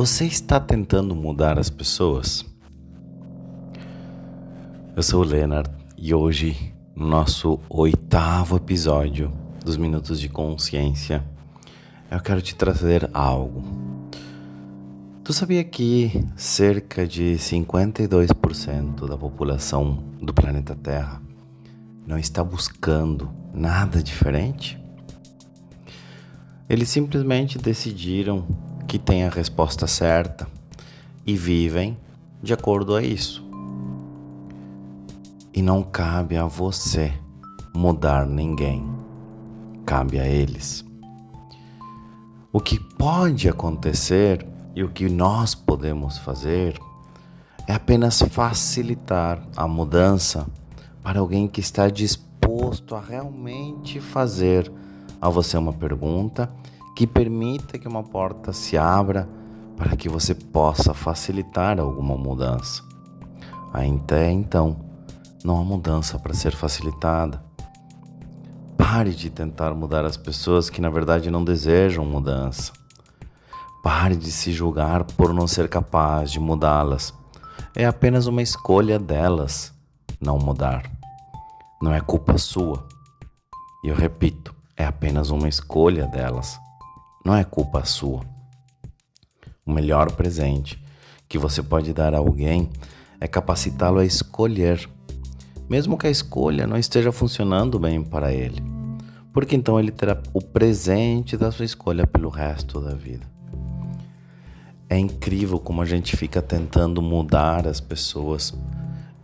Você 0.00 0.24
está 0.24 0.58
tentando 0.58 1.14
mudar 1.14 1.58
as 1.58 1.68
pessoas? 1.68 2.42
Eu 4.96 5.02
sou 5.02 5.20
o 5.20 5.26
Leonard 5.26 5.70
e 5.94 6.14
hoje, 6.14 6.72
no 6.96 7.06
nosso 7.06 7.60
oitavo 7.68 8.56
episódio 8.56 9.30
dos 9.62 9.76
Minutos 9.76 10.18
de 10.18 10.26
Consciência, 10.30 11.22
eu 12.10 12.18
quero 12.18 12.40
te 12.40 12.54
trazer 12.54 13.10
algo. 13.12 13.62
Tu 15.22 15.34
sabia 15.34 15.62
que 15.62 16.26
cerca 16.34 17.06
de 17.06 17.34
52% 17.34 19.06
da 19.06 19.18
população 19.18 20.02
do 20.18 20.32
planeta 20.32 20.74
Terra 20.74 21.20
não 22.06 22.16
está 22.16 22.42
buscando 22.42 23.30
nada 23.52 24.02
diferente? 24.02 24.82
Eles 26.70 26.88
simplesmente 26.88 27.58
decidiram 27.58 28.69
que 28.90 28.98
têm 28.98 29.22
a 29.22 29.30
resposta 29.30 29.86
certa 29.86 30.48
e 31.24 31.36
vivem 31.36 31.96
de 32.42 32.52
acordo 32.52 32.96
a 32.96 33.00
isso. 33.00 33.40
E 35.54 35.62
não 35.62 35.80
cabe 35.80 36.36
a 36.36 36.44
você 36.44 37.14
mudar 37.72 38.26
ninguém, 38.26 38.84
cabe 39.86 40.18
a 40.18 40.26
eles. 40.26 40.84
O 42.52 42.58
que 42.58 42.80
pode 42.80 43.48
acontecer 43.48 44.44
e 44.74 44.82
o 44.82 44.88
que 44.88 45.08
nós 45.08 45.54
podemos 45.54 46.18
fazer 46.18 46.76
é 47.68 47.74
apenas 47.74 48.20
facilitar 48.20 49.40
a 49.56 49.68
mudança 49.68 50.48
para 51.00 51.20
alguém 51.20 51.46
que 51.46 51.60
está 51.60 51.88
disposto 51.88 52.96
a 52.96 53.00
realmente 53.00 54.00
fazer 54.00 54.68
a 55.20 55.28
você 55.28 55.56
uma 55.56 55.72
pergunta 55.72 56.50
que 57.00 57.06
permita 57.06 57.78
que 57.78 57.88
uma 57.88 58.02
porta 58.02 58.52
se 58.52 58.76
abra 58.76 59.26
para 59.74 59.96
que 59.96 60.06
você 60.06 60.34
possa 60.34 60.92
facilitar 60.92 61.80
alguma 61.80 62.14
mudança. 62.14 62.82
Até 63.72 64.30
então, 64.30 64.76
não 65.42 65.58
há 65.58 65.64
mudança 65.64 66.18
para 66.18 66.34
ser 66.34 66.54
facilitada. 66.54 67.42
Pare 68.76 69.14
de 69.14 69.30
tentar 69.30 69.72
mudar 69.72 70.04
as 70.04 70.18
pessoas 70.18 70.68
que 70.68 70.78
na 70.78 70.90
verdade 70.90 71.30
não 71.30 71.42
desejam 71.42 72.04
mudança. 72.04 72.70
Pare 73.82 74.14
de 74.14 74.30
se 74.30 74.52
julgar 74.52 75.04
por 75.04 75.32
não 75.32 75.48
ser 75.48 75.70
capaz 75.70 76.30
de 76.30 76.38
mudá-las. 76.38 77.14
É 77.74 77.86
apenas 77.86 78.26
uma 78.26 78.42
escolha 78.42 78.98
delas 78.98 79.72
não 80.20 80.38
mudar. 80.38 80.82
Não 81.80 81.94
é 81.94 82.00
culpa 82.02 82.36
sua. 82.36 82.86
E 83.82 83.88
eu 83.88 83.96
repito, 83.96 84.54
é 84.76 84.84
apenas 84.84 85.30
uma 85.30 85.48
escolha 85.48 86.06
delas 86.06 86.60
não 87.24 87.34
é 87.34 87.44
culpa 87.44 87.84
sua. 87.84 88.20
O 89.64 89.72
melhor 89.72 90.12
presente 90.12 90.82
que 91.28 91.38
você 91.38 91.62
pode 91.62 91.92
dar 91.92 92.14
a 92.14 92.18
alguém 92.18 92.70
é 93.20 93.28
capacitá-lo 93.28 93.98
a 93.98 94.04
escolher, 94.04 94.88
mesmo 95.68 95.98
que 95.98 96.06
a 96.06 96.10
escolha 96.10 96.66
não 96.66 96.76
esteja 96.76 97.12
funcionando 97.12 97.78
bem 97.78 98.02
para 98.02 98.32
ele, 98.32 98.62
porque 99.32 99.54
então 99.54 99.78
ele 99.78 99.92
terá 99.92 100.20
o 100.32 100.40
presente 100.40 101.36
da 101.36 101.52
sua 101.52 101.64
escolha 101.64 102.06
pelo 102.06 102.30
resto 102.30 102.80
da 102.80 102.94
vida. 102.94 103.26
É 104.88 104.98
incrível 104.98 105.60
como 105.60 105.82
a 105.82 105.84
gente 105.86 106.16
fica 106.16 106.42
tentando 106.42 107.00
mudar 107.00 107.68
as 107.68 107.80
pessoas 107.80 108.52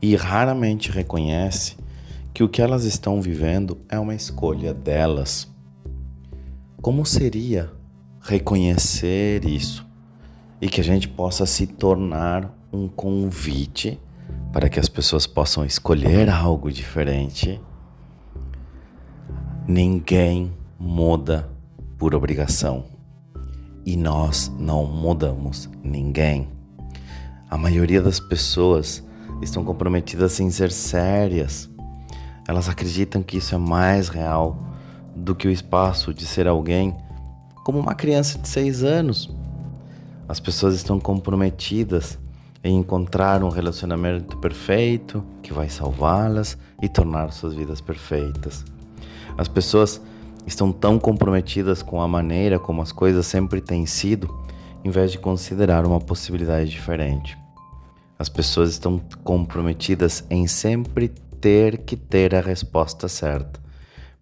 e 0.00 0.14
raramente 0.14 0.92
reconhece 0.92 1.76
que 2.32 2.44
o 2.44 2.48
que 2.48 2.62
elas 2.62 2.84
estão 2.84 3.20
vivendo 3.20 3.78
é 3.88 3.98
uma 3.98 4.14
escolha 4.14 4.72
delas. 4.72 5.50
Como 6.80 7.04
seria 7.04 7.72
reconhecer 8.26 9.44
isso 9.44 9.86
e 10.60 10.68
que 10.68 10.80
a 10.80 10.84
gente 10.84 11.08
possa 11.08 11.46
se 11.46 11.66
tornar 11.66 12.52
um 12.72 12.88
convite 12.88 14.00
para 14.52 14.68
que 14.68 14.80
as 14.80 14.88
pessoas 14.88 15.26
possam 15.26 15.64
escolher 15.64 16.28
algo 16.28 16.70
diferente. 16.70 17.60
Ninguém 19.66 20.52
muda 20.78 21.48
por 21.96 22.14
obrigação 22.14 22.84
e 23.84 23.96
nós 23.96 24.52
não 24.58 24.84
mudamos 24.84 25.70
ninguém. 25.82 26.48
A 27.48 27.56
maioria 27.56 28.02
das 28.02 28.18
pessoas 28.18 29.04
estão 29.40 29.64
comprometidas 29.64 30.40
em 30.40 30.50
ser 30.50 30.72
sérias. 30.72 31.70
Elas 32.48 32.68
acreditam 32.68 33.22
que 33.22 33.36
isso 33.36 33.54
é 33.54 33.58
mais 33.58 34.08
real 34.08 34.58
do 35.14 35.34
que 35.34 35.46
o 35.46 35.50
espaço 35.50 36.12
de 36.12 36.26
ser 36.26 36.48
alguém 36.48 36.96
como 37.66 37.80
uma 37.80 37.96
criança 37.96 38.38
de 38.38 38.48
seis 38.48 38.84
anos. 38.84 39.28
As 40.28 40.38
pessoas 40.38 40.76
estão 40.76 41.00
comprometidas 41.00 42.16
em 42.62 42.78
encontrar 42.78 43.42
um 43.42 43.48
relacionamento 43.48 44.36
perfeito 44.36 45.20
que 45.42 45.52
vai 45.52 45.68
salvá-las 45.68 46.56
e 46.80 46.88
tornar 46.88 47.32
suas 47.32 47.54
vidas 47.54 47.80
perfeitas. 47.80 48.64
As 49.36 49.48
pessoas 49.48 50.00
estão 50.46 50.70
tão 50.70 50.96
comprometidas 50.96 51.82
com 51.82 52.00
a 52.00 52.06
maneira 52.06 52.56
como 52.56 52.82
as 52.82 52.92
coisas 52.92 53.26
sempre 53.26 53.60
têm 53.60 53.84
sido, 53.84 54.32
em 54.84 54.90
vez 54.90 55.10
de 55.10 55.18
considerar 55.18 55.84
uma 55.84 55.98
possibilidade 55.98 56.70
diferente. 56.70 57.36
As 58.16 58.28
pessoas 58.28 58.70
estão 58.70 59.00
comprometidas 59.24 60.22
em 60.30 60.46
sempre 60.46 61.08
ter 61.40 61.78
que 61.78 61.96
ter 61.96 62.32
a 62.32 62.40
resposta 62.40 63.08
certa, 63.08 63.58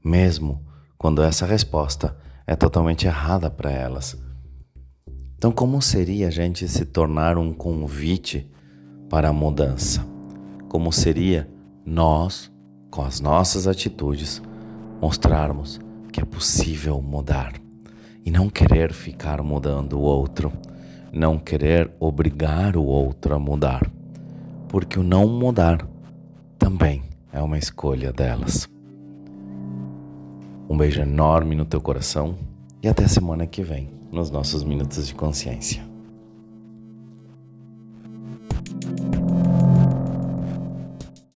mesmo 0.03 0.65
quando 0.97 1.23
essa 1.23 1.45
resposta 1.45 2.17
é 2.47 2.55
totalmente 2.55 3.07
errada 3.07 3.51
para 3.51 3.71
elas. 3.71 4.17
Então, 5.37 5.53
como 5.53 5.81
seria 5.83 6.29
a 6.29 6.31
gente 6.31 6.67
se 6.69 6.85
tornar 6.85 7.37
um 7.37 7.53
convite 7.53 8.51
para 9.11 9.29
a 9.29 9.33
mudança? 9.33 10.07
Como 10.69 10.93
seria 10.93 11.49
nós, 11.85 12.51
com 12.91 13.03
as 13.03 13.21
nossas 13.21 13.67
atitudes, 13.67 14.43
mostrarmos 15.01 15.79
que 16.11 16.21
é 16.21 16.25
possível 16.25 17.01
mudar 17.01 17.53
e 18.25 18.31
não 18.31 18.49
querer 18.49 18.93
ficar 18.93 19.43
mudando 19.43 19.99
o 19.99 20.03
outro, 20.03 20.53
não 21.13 21.39
querer 21.39 21.91
obrigar 22.01 22.77
o 22.77 22.85
outro 22.85 23.35
a 23.35 23.39
mudar, 23.39 23.87
porque 24.69 24.99
o 24.99 25.03
não 25.03 25.29
mudar 25.29 25.87
também 26.59 27.03
é 27.33 27.43
uma 27.43 27.59
escolha 27.59 28.13
delas. 28.13 28.69
Um 30.75 30.77
beijo 30.77 31.01
enorme 31.01 31.55
no 31.55 31.65
teu 31.65 31.81
coração 31.81 32.35
e 32.83 32.89
até 32.89 33.07
semana 33.07 33.47
que 33.47 33.63
vem 33.63 33.93
nos 34.11 34.29
nossos 34.29 34.65
Minutos 34.65 35.07
de 35.07 35.15
Consciência. 35.15 35.94